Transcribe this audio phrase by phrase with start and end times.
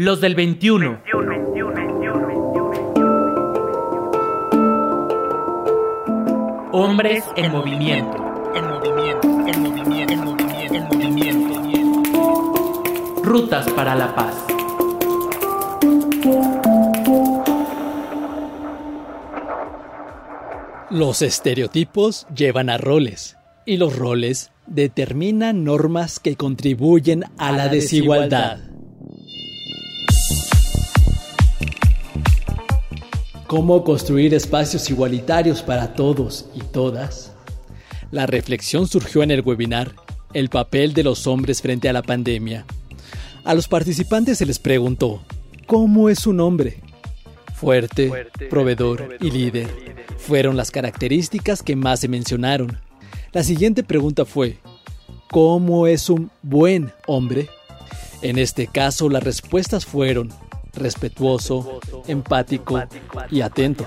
[0.00, 1.02] Los del 21.
[6.70, 8.52] Hombres en movimiento.
[8.54, 10.86] En movimiento, en movimiento, en movimiento,
[11.24, 12.82] en movimiento.
[13.24, 14.36] Rutas para la paz.
[20.90, 23.36] Los estereotipos llevan a roles
[23.66, 28.60] y los roles determinan normas que contribuyen a, la, desigualdad.
[33.48, 37.32] ¿Cómo construir espacios igualitarios para todos y todas?
[38.10, 39.94] La reflexión surgió en el webinar
[40.34, 42.66] El papel de los hombres frente a la pandemia.
[43.44, 45.22] A los participantes se les preguntó,
[45.66, 46.82] ¿cómo es un hombre?
[47.54, 48.12] Fuerte,
[48.50, 49.68] proveedor y líder
[50.18, 52.78] fueron las características que más se mencionaron.
[53.32, 54.58] La siguiente pregunta fue,
[55.30, 57.48] ¿cómo es un buen hombre?
[58.20, 60.34] En este caso las respuestas fueron
[60.78, 62.80] respetuoso, empático
[63.30, 63.84] y atento.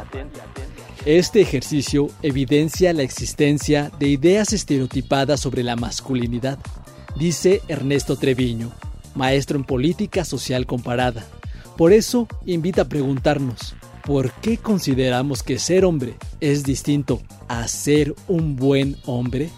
[1.06, 6.60] Este ejercicio evidencia la existencia de ideas estereotipadas sobre la masculinidad,
[7.16, 8.72] dice Ernesto Treviño,
[9.16, 11.26] maestro en política social comparada.
[11.76, 13.74] Por eso invita a preguntarnos,
[14.06, 19.50] ¿por qué consideramos que ser hombre es distinto a ser un buen hombre?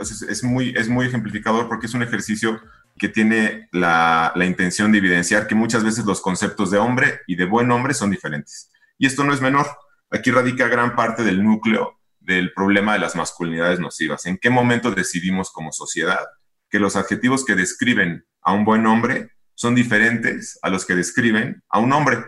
[0.00, 2.60] Es, muy, es muy ejemplificador porque es un ejercicio
[2.96, 7.36] que tiene la, la, intención de evidenciar que muchas veces los conceptos de hombre y
[7.36, 8.70] de buen hombre son diferentes.
[8.98, 9.66] Y esto no es menor.
[10.10, 14.26] Aquí radica gran parte del núcleo del problema de las masculinidades nocivas.
[14.26, 16.26] ¿En qué momento decidimos como sociedad
[16.68, 21.62] que los adjetivos que describen a un buen hombre son diferentes a los que describen
[21.68, 22.18] a un hombre?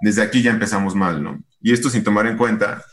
[0.00, 1.42] Desde aquí ya empezamos mal, ¿no?
[1.60, 2.84] Y esto sin tomar en cuenta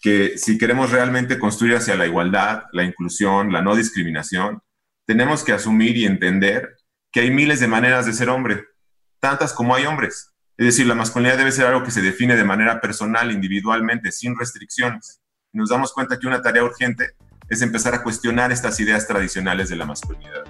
[0.00, 4.62] que si queremos realmente construir hacia la igualdad, la inclusión, la no discriminación,
[5.06, 6.76] tenemos que asumir y entender
[7.10, 8.64] que hay miles de maneras de ser hombre,
[9.20, 10.34] tantas como hay hombres.
[10.56, 14.38] Es decir, la masculinidad debe ser algo que se define de manera personal, individualmente, sin
[14.38, 15.20] restricciones.
[15.52, 17.12] Nos damos cuenta que una tarea urgente
[17.48, 20.44] es empezar a cuestionar estas ideas tradicionales de la masculinidad.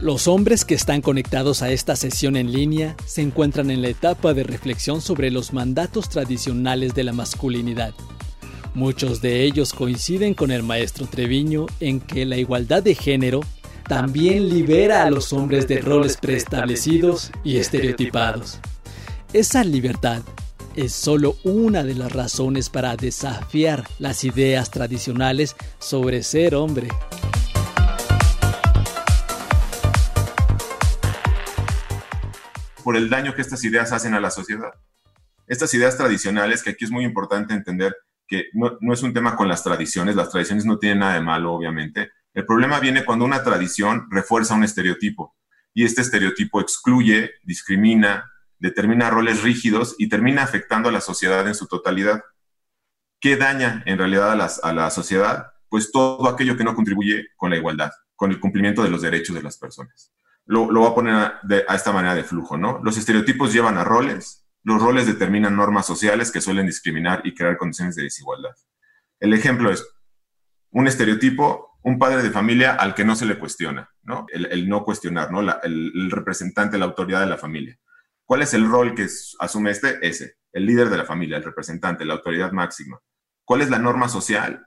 [0.00, 4.32] Los hombres que están conectados a esta sesión en línea se encuentran en la etapa
[4.32, 7.92] de reflexión sobre los mandatos tradicionales de la masculinidad.
[8.74, 13.40] Muchos de ellos coinciden con el maestro Treviño en que la igualdad de género
[13.88, 18.60] también libera a los hombres de roles preestablecidos y estereotipados.
[19.32, 20.22] Esa libertad
[20.76, 26.86] es solo una de las razones para desafiar las ideas tradicionales sobre ser hombre.
[32.88, 34.72] Por el daño que estas ideas hacen a la sociedad.
[35.46, 37.94] Estas ideas tradicionales, que aquí es muy importante entender
[38.26, 41.52] que no, es un tema con las tradiciones, las tradiciones no tienen nada de malo,
[41.52, 42.12] obviamente.
[42.32, 45.36] El problema viene cuando una tradición refuerza un estereotipo
[45.74, 51.54] y este estereotipo excluye, discrimina, determina roles rígidos y termina afectando a la sociedad en
[51.54, 52.22] su totalidad.
[53.20, 54.32] ¿Qué daña en realidad
[54.62, 55.48] a, la sociedad?
[55.68, 59.36] Pues todo aquello que no contribuye con la igualdad, con el cumplimiento de los derechos
[59.36, 60.10] de las personas
[60.48, 62.80] lo, lo voy a poner a, esta manera de flujo, ¿no?
[62.82, 67.58] Los estereotipos llevan a roles, los roles determinan normas sociales que suelen discriminar y crear
[67.58, 68.54] condiciones de desigualdad.
[69.20, 69.86] El ejemplo es
[70.70, 74.26] un estereotipo, un padre de familia al que no se le cuestiona, ¿no?
[74.32, 75.40] El, no cuestionar, ¿no?
[75.40, 77.78] el, el, representante, la autoridad de la familia.
[78.24, 79.06] ¿Cuál es el rol que
[79.40, 79.98] asume este?
[80.00, 82.98] Ese, el líder de la familia, el representante, la autoridad máxima.
[83.44, 84.66] ¿Cuál es la norma social?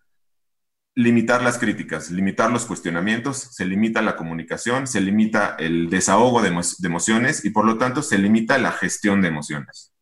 [0.95, 6.49] Limitar las críticas, limitar los cuestionamientos, se limita la comunicación, se limita el desahogo de,
[6.83, 9.93] emociones y por lo tanto se limita la gestión de emociones.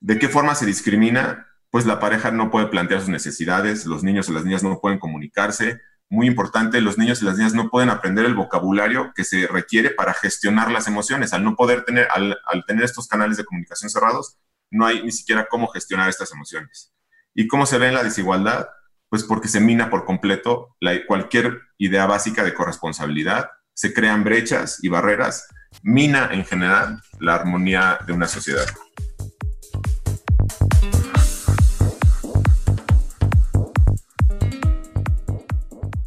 [0.00, 1.46] ¿De qué forma se discrimina?
[1.70, 4.98] Pues la pareja no puede plantear sus necesidades, los niños y las niñas no pueden
[4.98, 5.80] comunicarse.
[6.08, 9.90] Muy importante, los niños y las niñas no pueden aprender el vocabulario que se requiere
[9.90, 11.32] para gestionar las emociones.
[11.32, 14.38] Al no poder tener, al, tener estos canales de comunicación cerrados,
[14.70, 16.92] no hay ni siquiera cómo gestionar estas emociones.
[17.34, 18.66] ¿Y cómo se ve en la desigualdad?
[19.10, 20.76] Pues porque se mina por completo
[21.06, 25.48] cualquier idea básica de corresponsabilidad, se crean brechas y barreras,
[25.82, 28.66] mina en general la armonía de una sociedad.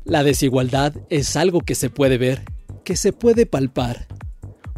[0.04, 2.44] La desigualdad es algo que se puede ver,
[2.83, 4.07] que se puede palpar.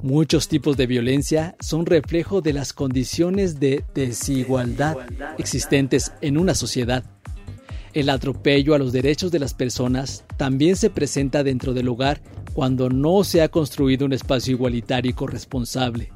[0.04, 4.98] Muchos tipos de violencia son reflejo de las condiciones de desigualdad
[5.40, 7.13] existentes en una sociedad.
[7.94, 12.22] El atropello a los derechos de las personas también se presenta dentro del hogar
[12.54, 16.12] cuando no se ha construido un espacio igualitario y corresponsable.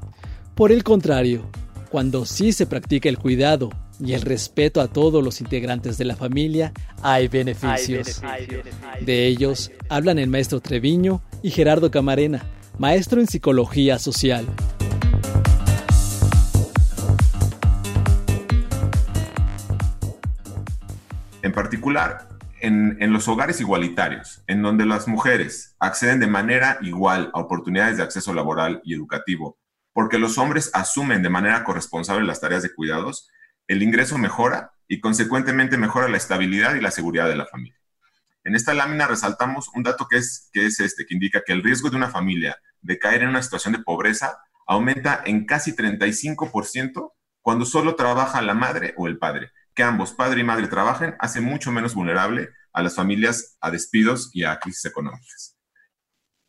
[0.56, 1.48] Por el contrario,
[1.88, 3.70] cuando sí se practica el cuidado
[4.04, 8.20] y el respeto a todos los integrantes de la familia, hay beneficios.
[9.00, 12.44] De ellos hablan el maestro Treviño y Gerardo Camarena,
[12.76, 14.46] maestro en psicología social.
[21.48, 22.28] En particular,
[22.60, 28.02] en, los hogares igualitarios, en donde las mujeres acceden de manera igual a oportunidades de
[28.02, 29.58] acceso laboral y educativo,
[29.94, 33.30] porque los hombres asumen de manera corresponsable las tareas de cuidados,
[33.66, 37.80] el ingreso mejora y consecuentemente mejora la estabilidad y la seguridad de la familia.
[38.44, 41.62] En esta lámina resaltamos un dato que es, que es este, que indica que el
[41.62, 44.36] riesgo de una familia de caer en una situación de pobreza
[44.66, 49.50] aumenta en casi 35% cuando solo trabaja la madre o el padre.
[49.78, 54.28] Que ambos, padre y madre, trabajen hace mucho menos vulnerable a las familias a despidos
[54.32, 55.56] y a crisis económicas.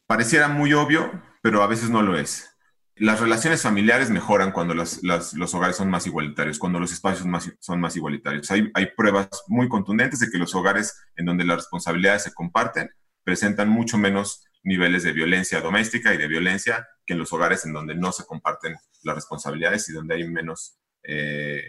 [0.08, 2.50] Pareciera muy obvio, pero a veces no lo es
[2.96, 7.26] las relaciones familiares mejoran cuando los hogares son más igualitarios, cuando los espacios
[7.60, 8.52] son más igualitarios.
[8.52, 12.90] Hay, hay, pruebas muy contundentes de que los hogares en donde las responsabilidades se comparten
[13.24, 17.72] presentan mucho menos niveles de violencia doméstica y de violencia que en los hogares en
[17.72, 21.62] donde no se comparten las responsabilidades y donde hay menos eh,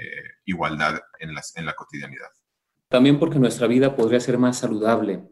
[0.45, 2.29] igualdad en, en la cotidianidad.
[2.89, 5.29] También porque nuestra vida podría ser más saludable,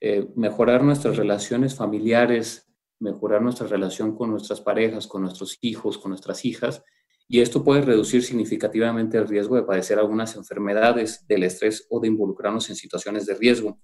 [0.00, 6.10] eh, mejorar nuestras relaciones familiares, mejorar nuestra relación con nuestras parejas, con nuestros hijos, con
[6.10, 6.82] nuestras hijas,
[7.26, 12.08] y esto puede reducir significativamente el riesgo de padecer algunas enfermedades del estrés o de
[12.08, 13.78] involucrarnos en situaciones de riesgo,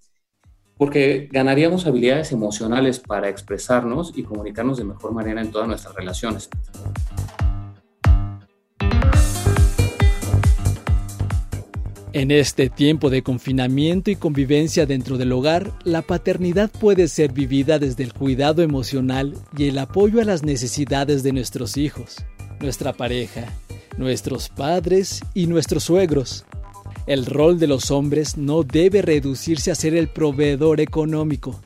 [0.77, 6.49] porque ganaríamos habilidades emocionales para expresarnos y comunicarnos de mejor manera en todas nuestras relaciones.
[12.17, 17.77] En este tiempo de confinamiento y convivencia dentro del hogar, la paternidad puede ser vivida
[17.77, 22.15] desde el cuidado emocional y el apoyo a las necesidades de nuestros hijos,
[22.59, 23.53] nuestra pareja,
[23.99, 26.43] nuestros padres y nuestros suegros.
[27.05, 31.61] El rol de los hombres no debe reducirse a ser el proveedor económico.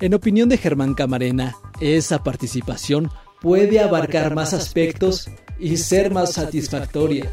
[0.00, 3.10] En opinión de Germán Camarena, esa participación
[3.42, 7.30] puede abarcar más aspectos y ser más satisfactoria.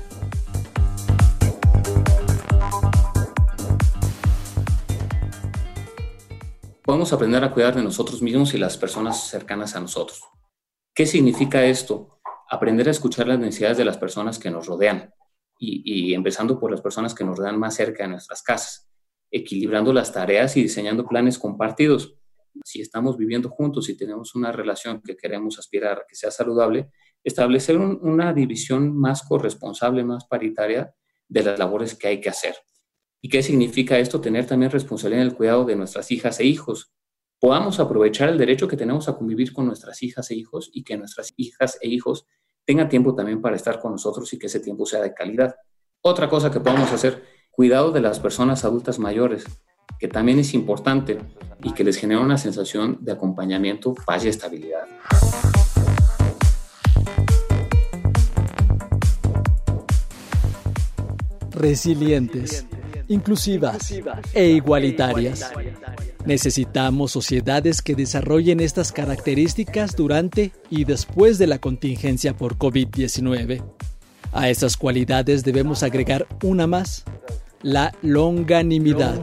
[7.05, 10.21] Aprender a cuidar de nosotros mismos y las personas cercanas a nosotros.
[10.93, 12.19] ¿Qué significa esto?
[12.49, 15.13] Aprender a escuchar las necesidades de las personas que nos rodean
[15.59, 18.89] y, empezando por las personas que nos rodean más cerca de nuestras casas,
[19.31, 22.15] equilibrando las tareas y diseñando planes compartidos.
[22.63, 26.91] Si estamos viviendo juntos y tenemos una relación que queremos aspirar a que sea saludable,
[27.23, 30.93] establecer una división más corresponsable, más paritaria
[31.27, 32.55] de las labores que hay que hacer.
[33.21, 34.21] ¿Y qué significa esto?
[34.21, 36.93] Tener también responsabilidad en el cuidado de nuestras hijas e hijos.
[37.39, 40.97] Podamos aprovechar el derecho que tenemos a convivir con nuestras hijas e hijos y que
[40.97, 42.27] nuestras hijas e hijos
[42.65, 45.55] tengan tiempo también para estar con nosotros y que ese tiempo sea de calidad.
[46.01, 49.45] Otra cosa que podemos hacer, cuidado de las personas adultas mayores,
[49.99, 51.17] que también es importante
[51.63, 54.85] y que les genera una sensación de acompañamiento, paz y estabilidad.
[61.51, 62.67] Resilientes
[63.07, 63.93] inclusivas
[64.33, 65.51] e igualitarias.
[66.25, 73.63] Necesitamos sociedades que desarrollen estas características durante y después de la contingencia por COVID-19.
[74.33, 77.05] A esas cualidades debemos agregar una más,
[77.61, 79.19] la longanimidad.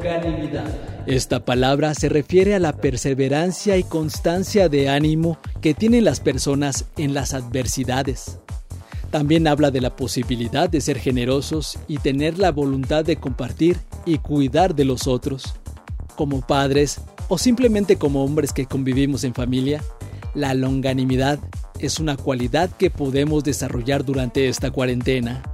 [1.07, 6.87] Esta palabra se refiere a la perseverancia y constancia de ánimo que tienen las personas
[6.97, 8.39] en las adversidades.
[9.15, 14.19] También habla de la posibilidad de ser generosos y tener la voluntad de compartir y
[14.19, 15.55] cuidar de los otros.
[16.17, 19.85] Como padres o simplemente como hombres que convivimos en familia,
[20.35, 21.39] la longanimidad
[21.79, 25.45] es una cualidad que podemos desarrollar durante esta cuarentena.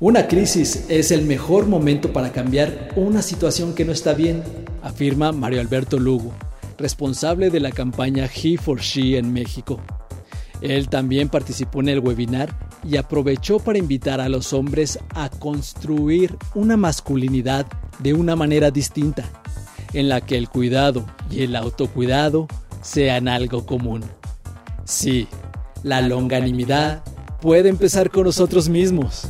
[0.00, 4.42] Una crisis es el mejor momento para cambiar una situación que no está bien,
[4.82, 6.32] afirma Mario Alberto Lugo,
[6.78, 9.82] responsable de la campaña He for She en México.
[10.62, 16.36] Él también participó en el webinar y aprovechó para invitar a los hombres a construir
[16.54, 17.66] una masculinidad
[17.98, 19.24] de una manera distinta,
[19.92, 22.48] en la que el cuidado y el autocuidado
[22.80, 24.02] sean algo común.
[24.84, 25.28] Sí,
[25.82, 27.04] la longanimidad
[27.40, 29.28] puede empezar con nosotros mismos.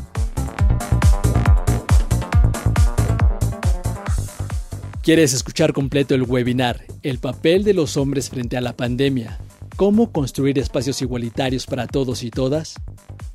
[5.03, 9.41] ¿Quieres escuchar completo el webinar El papel de los hombres frente a la pandemia
[9.77, 12.75] cómo construir espacios igualitarios para todos y todas?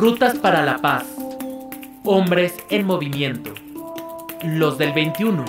[0.00, 1.04] Rutas para la paz.
[2.04, 3.52] Hombres en movimiento.
[4.42, 5.44] Los del 21.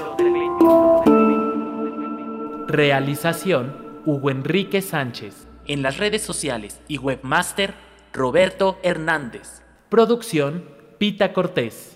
[2.67, 5.47] Realización Hugo Enrique Sánchez.
[5.67, 7.75] En las redes sociales y webmaster
[8.11, 9.61] Roberto Hernández.
[9.87, 10.65] Producción
[10.97, 11.90] Pita Cortés.